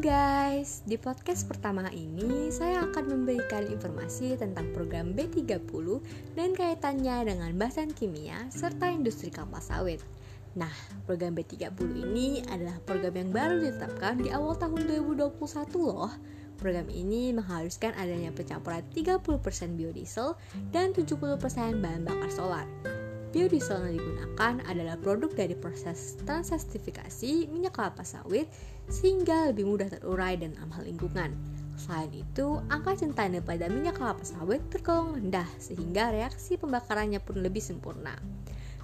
guys, 0.00 0.80
di 0.88 0.96
podcast 0.96 1.44
pertama 1.44 1.84
ini 1.92 2.48
saya 2.48 2.88
akan 2.88 3.04
memberikan 3.20 3.68
informasi 3.68 4.32
tentang 4.32 4.72
program 4.72 5.12
B30 5.12 5.60
dan 6.32 6.56
kaitannya 6.56 7.28
dengan 7.28 7.52
bahasan 7.60 7.92
kimia 7.92 8.48
serta 8.48 8.88
industri 8.88 9.28
kapal 9.28 9.60
sawit. 9.60 10.00
Nah, 10.56 10.72
program 11.04 11.36
B30 11.36 11.76
ini 12.00 12.40
adalah 12.48 12.80
program 12.88 13.12
yang 13.12 13.28
baru 13.28 13.60
ditetapkan 13.60 14.24
di 14.24 14.32
awal 14.32 14.56
tahun 14.56 14.88
2021 14.88 15.36
loh. 15.84 16.08
Program 16.56 16.88
ini 16.88 17.36
mengharuskan 17.36 17.92
adanya 18.00 18.32
pencampuran 18.32 18.80
30% 18.96 19.20
biodiesel 19.76 20.32
dan 20.72 20.96
70% 20.96 21.36
bahan 21.76 22.08
bakar 22.08 22.32
solar. 22.32 22.64
Biodiesel 23.30 23.94
yang 23.94 23.96
digunakan 24.02 24.54
adalah 24.66 24.98
produk 24.98 25.30
dari 25.30 25.54
proses 25.54 26.18
transestifikasi 26.26 27.46
minyak 27.46 27.78
kelapa 27.78 28.02
sawit 28.02 28.50
sehingga 28.90 29.54
lebih 29.54 29.70
mudah 29.70 29.86
terurai 29.86 30.34
dan 30.34 30.58
ramah 30.58 30.82
lingkungan. 30.82 31.30
Selain 31.78 32.10
itu, 32.10 32.58
angka 32.66 32.98
centane 32.98 33.38
pada 33.38 33.70
minyak 33.70 34.02
kelapa 34.02 34.26
sawit 34.26 34.58
tergolong 34.74 35.14
rendah 35.14 35.46
sehingga 35.62 36.10
reaksi 36.10 36.58
pembakarannya 36.58 37.22
pun 37.22 37.38
lebih 37.38 37.62
sempurna. 37.62 38.18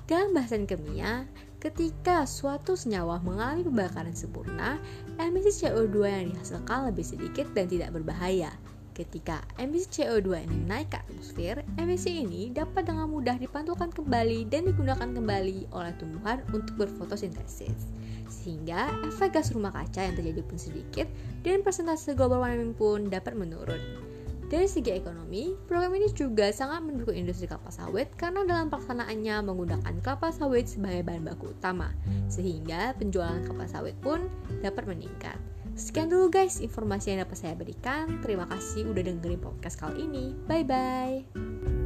Dalam 0.06 0.30
bahasan 0.30 0.70
kimia, 0.70 1.26
ketika 1.58 2.22
suatu 2.22 2.78
senyawa 2.78 3.18
mengalami 3.26 3.66
pembakaran 3.66 4.14
sempurna, 4.14 4.78
emisi 5.18 5.50
CO2 5.50 5.96
yang 6.06 6.24
dihasilkan 6.30 6.86
lebih 6.86 7.02
sedikit 7.02 7.50
dan 7.50 7.66
tidak 7.66 7.90
berbahaya. 7.90 8.54
Ketika 8.96 9.44
emisi 9.60 10.00
CO2 10.00 10.48
ini 10.48 10.56
naik 10.64 10.88
ke 10.88 10.96
atmosfer, 10.96 11.60
emisi 11.76 12.24
ini 12.24 12.48
dapat 12.48 12.88
dengan 12.88 13.12
mudah 13.12 13.36
dipantulkan 13.36 13.92
kembali 13.92 14.48
dan 14.48 14.72
digunakan 14.72 15.04
kembali 15.04 15.68
oleh 15.68 15.92
tumbuhan 16.00 16.40
untuk 16.56 16.80
berfotosintesis. 16.80 17.92
Sehingga 18.32 18.88
efek 19.04 19.36
gas 19.36 19.52
rumah 19.52 19.68
kaca 19.76 20.00
yang 20.00 20.16
terjadi 20.16 20.40
pun 20.48 20.56
sedikit 20.56 21.04
dan 21.44 21.60
persentase 21.60 22.16
global 22.16 22.40
warming 22.40 22.72
pun 22.72 23.12
dapat 23.12 23.36
menurun. 23.36 24.00
Dari 24.48 24.64
segi 24.64 24.96
ekonomi, 24.96 25.52
program 25.68 25.92
ini 25.92 26.08
juga 26.16 26.48
sangat 26.48 26.80
mendukung 26.80 27.18
industri 27.18 27.50
kelapa 27.50 27.68
sawit 27.68 28.08
karena 28.16 28.48
dalam 28.48 28.72
pelaksanaannya 28.72 29.44
menggunakan 29.44 29.94
kelapa 30.00 30.32
sawit 30.32 30.72
sebagai 30.72 31.04
bahan 31.04 31.26
baku 31.26 31.52
utama, 31.52 31.92
sehingga 32.32 32.96
penjualan 32.96 33.44
kelapa 33.44 33.68
sawit 33.68 33.98
pun 34.00 34.24
dapat 34.64 34.88
meningkat. 34.88 35.36
Sekian 35.76 36.08
dulu 36.08 36.32
guys 36.32 36.64
informasi 36.64 37.12
yang 37.12 37.28
dapat 37.28 37.36
saya 37.36 37.54
berikan. 37.54 38.18
Terima 38.24 38.48
kasih 38.48 38.88
udah 38.88 39.02
dengerin 39.04 39.40
podcast 39.44 39.76
kali 39.76 40.08
ini. 40.08 40.32
Bye 40.48 40.64
bye. 40.64 41.85